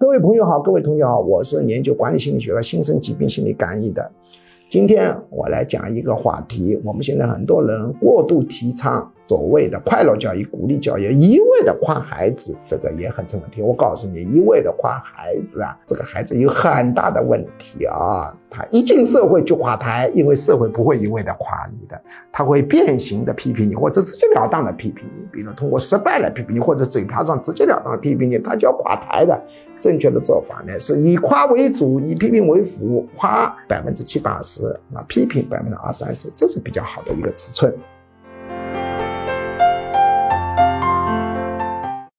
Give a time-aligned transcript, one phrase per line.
[0.00, 4.10] 各位朋友好，各位同学好，我是研究管理心理学和新生疾病心理干预的。
[4.70, 9.12] 今天我来讲一个话题，我们现在很多人过度提倡。
[9.28, 13.62] 所谓的快乐教育、鼓励教育，一味的夸孩子，这个也很成问题。
[13.62, 18.34] 我告诉你，一味的夸孩子啊，这个孩子有很大的问题啊。
[18.50, 22.00] 他一进社会就垮台，因为社会不会一味的夸你的，
[22.32, 25.19] 他会变形的批评你，或者直截了当的批评你。
[25.42, 29.40] 比如通过失败来批评你，或者嘴巴上直截了当批评你，他就要垮台的。
[29.78, 37.74] 正确的做法呢，是以夸为主，以批评为辅，夸百分之七八十，啊，批评百分之二三十，这是比较好的一个尺寸。